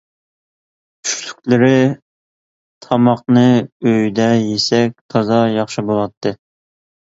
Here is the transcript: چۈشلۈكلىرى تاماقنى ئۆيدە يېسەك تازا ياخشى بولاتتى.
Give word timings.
چۈشلۈكلىرى 1.09 1.75
تاماقنى 2.87 3.45
ئۆيدە 3.93 4.29
يېسەك 4.41 4.99
تازا 5.17 5.41
ياخشى 5.61 5.89
بولاتتى. 5.95 6.37